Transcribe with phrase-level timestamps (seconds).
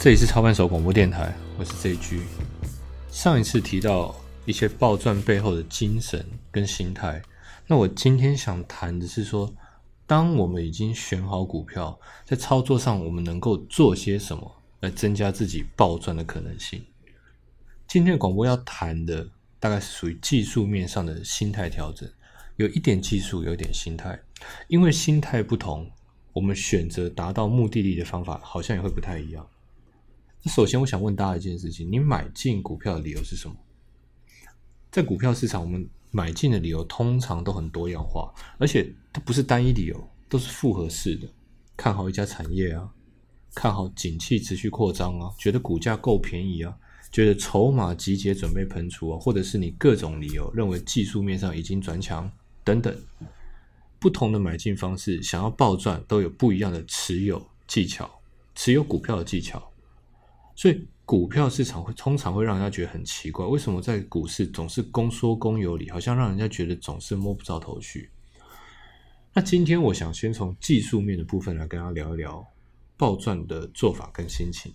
[0.00, 2.20] 这里是操盘手广播电台，我是 J G。
[3.10, 4.14] 上一次提到
[4.46, 7.20] 一些暴赚背后的精神跟心态，
[7.66, 9.52] 那我今天想谈的是说，
[10.06, 16.80] 当我们已经选好股票，在操作上我们能够做些什么来增加自己暴赚的可能性。
[17.88, 22.08] 今天的广播要谈的大概是属于技术面上的心态调整，
[22.54, 24.16] 有一点技术，有一点心态，
[24.68, 25.90] 因为心态不同。
[26.34, 29.44] 我们选择达到目的地的方法好像也会不太一样。
[30.42, 33.56] 那首先，我想问大家一件事情：你买进股票的理由是什么？
[34.90, 41.28] 在股票市场，我们买进的理由通常都很多样化，而且它不是单一理由，都是复合式的。
[41.76, 42.88] 看好一家产业啊，
[43.54, 46.74] 看好景气持续扩张啊，觉得股价够便宜啊，
[47.10, 52.30] 觉得筹码集结准备喷出啊，或者是你各种理由认为技术面上已经转强
[52.64, 52.96] 等等。
[54.00, 58.08] 不同的买进方式，想要暴赚都有不一样的持有技巧，
[58.54, 59.70] 持有股票的技巧。
[60.58, 68.10] 所以股票市场会通常会让人家觉得很奇怪，为什么在股市总是公说公有理，好像让人家觉得总是摸不着头绪。
[69.32, 72.44] 那今天我想先从技术面的部分来跟大家聊一聊
[72.96, 74.74] 暴赚的做法跟心情。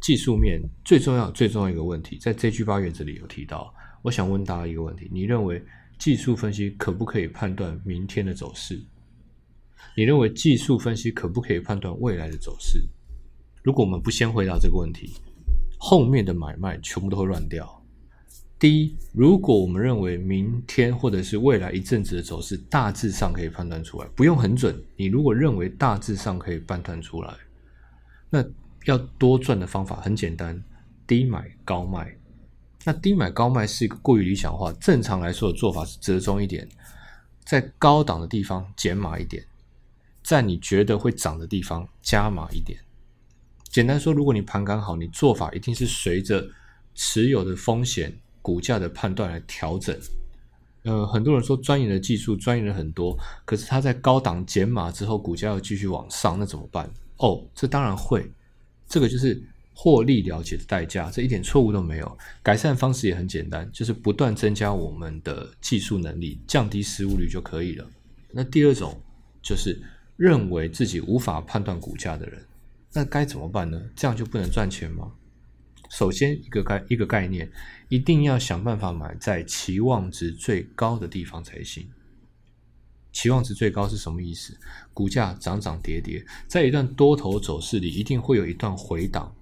[0.00, 5.60] 技术面最重要、最重要一个问题，在这句八月这里有提到，我想问大家一个问题：你认为？
[5.98, 8.80] 技术分析可不可以判断明天的走势？
[9.96, 12.80] 你认为技术分析可不可以判断未来的走势？
[13.68, 15.12] 如果我们不先回答这个问题，
[15.76, 17.84] 后面的买卖全部都会乱掉。
[18.58, 24.82] 第一，如果我们认为明天或者是未来一阵子的走势大致上可以判断出来，不用很准。
[24.96, 27.34] 你如果认为大致上可以判断出来，
[28.30, 28.42] 那
[28.86, 30.64] 要多赚的方法很简单：
[31.06, 32.16] 低买高卖。
[32.86, 36.66] 那低买高卖是一个过于理想化，正常来说的做法是折中一点，
[37.44, 39.44] 在高档的地方减码一点，
[40.24, 42.80] 在你觉得会涨的地方加码一点。
[43.70, 46.46] 简单说，如果你盘感好，你做法一定是随着
[46.94, 48.12] 持有的风险、
[48.42, 49.96] 股价的判断来调整。
[50.84, 56.90] 呃，很多人说钻研的技术钻研了很多，可是他在高档减码之后，股价要继续往上，那怎么办？
[57.18, 58.30] 哦，这当然会，
[58.88, 59.42] 这个就是。
[59.80, 62.18] 获利了解的代价，这一点错误都没有。
[62.42, 67.88] 改善方式也很简单，就是不断增加我们的技术能力，降低失误率就可以了。
[68.32, 69.00] 那第二种
[69.40, 69.80] 就是
[70.16, 72.44] 认为自己无法判断股价的人，
[72.92, 73.80] 那该怎么办呢？
[73.94, 75.12] 这样就不能赚钱吗？
[75.90, 77.50] 首先，一个概一个概念，
[77.88, 81.88] 一定要想办法买在期望值最高的地方才行。
[83.10, 84.54] 期望值最高是什么意思？
[84.92, 89.34] 股价涨涨跌跌，在一段多头走势里，一定会有一段回档。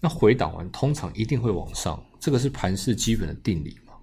[0.00, 3.94] 那回档完，通常一定会往上，这个是盘势基本的定理嘛？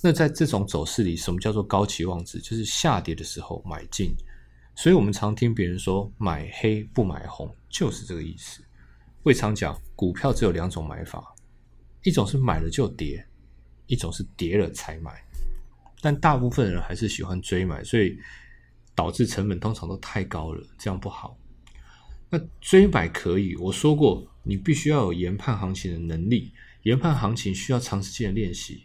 [0.00, 2.38] 那在这种走势里，什么叫做高期望值？
[2.38, 4.14] 就是下跌的时候买进。
[4.76, 8.62] 所以我们常听别人说买黑不买红，就是这个意思。
[9.24, 11.34] 我常讲，股票只有两种买法，
[12.04, 13.26] 一种是买了就跌，
[13.88, 15.20] 一种是跌了才买。
[16.00, 18.16] 但大部分人还是喜欢追买，所以
[18.94, 21.36] 导致成本通常都太高了，这样不好。
[22.30, 24.24] 那追买可以，我说过。
[24.46, 26.52] 你必须要有研判行情的能力，
[26.82, 28.84] 研判行情需要长时间的练习。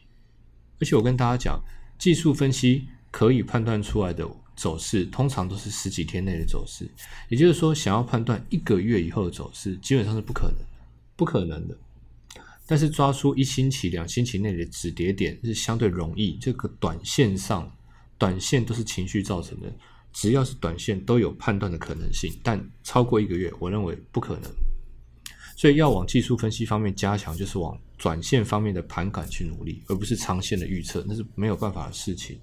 [0.79, 1.61] 而且我跟大家讲，
[1.97, 4.25] 技术分析可以判断出来的
[4.59, 6.85] 走势，通常都是十几天内的走势。
[7.29, 10.57] 也就是说，想要判断一个月以后的走势，基本上是不可能，
[11.15, 11.77] 不可能的。
[12.67, 16.37] 但是抓出一星期、两星期内的止跌点是相对容易。
[16.41, 17.71] 这个短线上，
[18.17, 19.73] 短线都是情绪造成的，
[20.13, 22.31] 只要是短线都有判断的可能性。
[22.43, 24.51] 但超过一个月，我认为不可能。
[25.57, 32.39] 所以要往技术分析方面加强，就是往短线方面的盘感去努力，而不是长线的预测，那是没有办法的事情。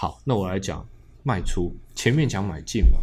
[0.00, 0.88] 好，那我来讲
[1.24, 3.00] 卖出，前面讲买进嘛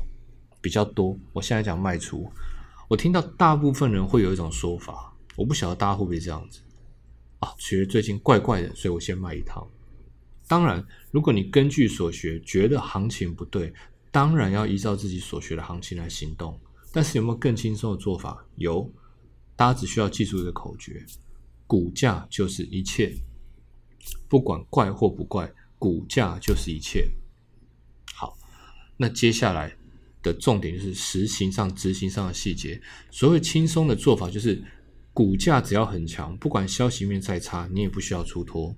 [0.61, 2.25] 比较多，我现在讲卖出。
[2.87, 6.61] 我听到大部分人会有一种说法，我不晓得大家会不会这样子
[7.39, 7.53] 啊？
[7.57, 9.67] 觉得最近怪怪的，所以我先卖一趟。
[10.47, 13.73] 当然，如果你根据所学觉得行情不对，
[14.09, 16.57] 当然要依照自己所学的行情来行动。
[16.93, 18.41] 但是有没有更轻松的做法？
[18.55, 18.89] 有，
[19.57, 21.05] 大家只需要记住一个口诀：
[21.67, 23.13] 股价就是一切，
[24.29, 25.51] 不管怪或不怪，
[25.85, 27.07] 股价就是一切。
[28.15, 28.35] 好，
[28.97, 29.71] 那接下来
[30.23, 32.81] 的重点就是实行上、执行上的细节。
[33.11, 34.63] 所谓轻松的做法，就是
[35.13, 38.75] 股价只要很强，不管消息面再差，你也不需要出脱。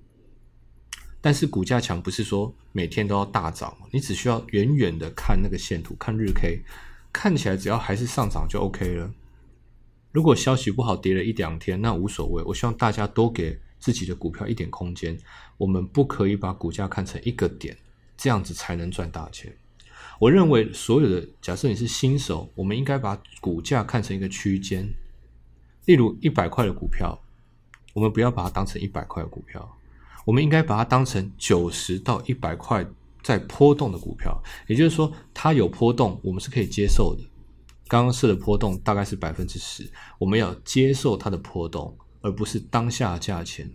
[1.22, 6.62] 但是股价强不是说每天都要大涨，你只需要远远的看那个线图，看日 K。
[7.14, 9.14] 看起来只要还是上涨就 OK 了。
[10.12, 12.44] 如果消息不好，跌了一两天，那无所谓。
[12.44, 15.18] 我希望大家多给自己的股票一点空间。
[15.58, 17.76] 我们不可以把股价看成一个点，
[18.16, 19.56] 这样子才能赚大钱。
[20.20, 24.88] 我认为所有的假设你是新手，我们应该把股价看成一个区间，
[25.86, 27.18] 例如一百块的股票，
[27.94, 29.78] 我们不要把它当成一百块的股票，
[30.26, 32.86] 我们应该把它当成九十到一百块
[33.22, 34.42] 在波动的股票。
[34.68, 37.24] 也就是说，它有波动，我们是可以接受的。
[37.88, 41.96] 刚刚设的波动大概是百分之十，我们要接受它的波动，
[42.28, 43.72] 而不是当下价钱，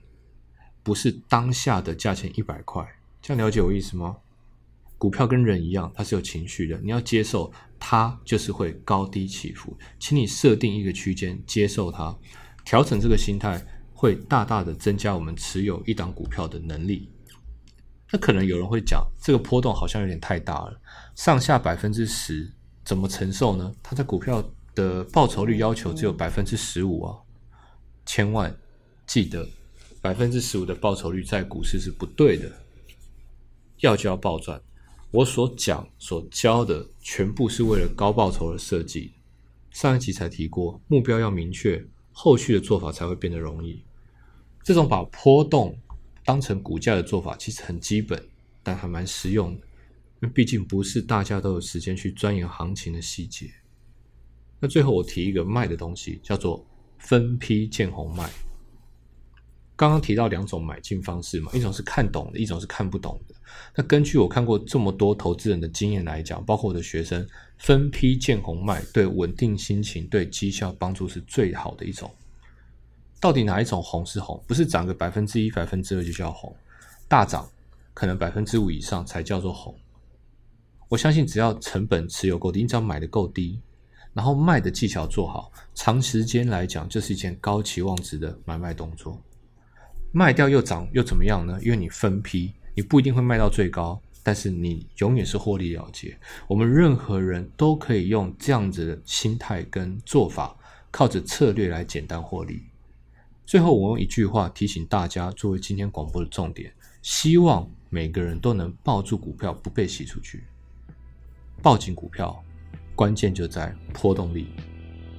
[0.82, 2.86] 不是当下的价钱一百块。
[3.22, 4.18] 这样了解我意思吗？
[4.98, 12.14] 股票跟人一样，它是有情绪的，你要接受它就是会高低起伏，请你设定一个区间，接受它，
[12.62, 13.64] 调整这个心态，
[13.94, 17.08] 会大大的增加我们持有一档股票的能力。
[18.12, 20.78] 那可能有人会讲，这个波动好像有点太大了，
[21.14, 22.52] 上下百分之十。
[22.84, 23.72] 怎么承受呢？
[23.82, 24.44] 它在股票
[24.74, 27.16] 的报酬率要求只有百分之十五啊！
[28.04, 28.56] 千万
[29.06, 29.48] 记得，
[30.00, 32.50] 百分之十五的报酬率在股市是不对的。
[33.78, 34.62] 要就要暴赚，
[35.10, 39.12] 我所讲所教的全部是为了高报酬而设计。
[39.72, 43.82] 上一集才提过，目标要明确，后续的做法才会变得容易。
[44.62, 45.76] 这种把波动
[46.24, 48.22] 当成股价的做法，其实很基本，
[48.62, 49.66] 但还蛮实用的。
[50.20, 53.50] 因为毕竟不是大家都有时间去钻研行情的细节。
[54.60, 56.64] 那最后我提一个卖的东西，叫做
[57.02, 58.28] 分批建红卖。
[59.74, 63.34] 刚刚提到两种买进方式嘛，一种是看懂的，一种是看不懂的。
[63.74, 67.26] 那根据我看过这么多投资人的经验来讲，包括我的学生，
[67.58, 72.08] 分批建红卖对稳定心情、对绩效帮助是最好的一种。
[73.20, 74.42] 到底哪一种红是红？
[74.46, 76.54] 不是涨个百分之一、百分之二就叫红，
[77.08, 77.48] 大涨
[77.92, 79.74] 可能百分之五以上才叫做红。
[80.88, 83.58] 我相信，只要成本持有够低，你只要买的够低，
[84.14, 89.20] 然后卖的技巧做好，长时间来讲，这是一件高期望值的买卖动作。
[90.12, 91.58] 卖掉又涨又怎么样呢？
[91.62, 96.14] 因为你分批，你不一定会卖到最高，但是你永远是获利了结。
[96.46, 100.54] 我们任何人都可以用这样子的心态跟做法，
[100.90, 102.64] 靠着策略来简单获利。
[103.46, 106.70] 最后，我用一句话提醒大家，作为今天广播的重点：
[107.00, 110.44] 希望每个人都能抱住股票，不被洗出去。
[111.62, 112.44] 抱紧股票，
[113.02, 114.46] 关键就在破动力。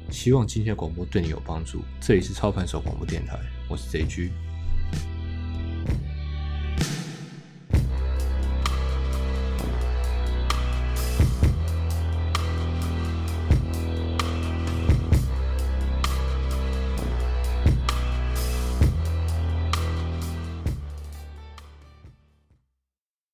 [0.09, 1.81] 希望今天的广播对你有帮助。
[1.99, 3.37] 这里是操盘手广播电台，
[3.67, 4.29] 我是 ZG。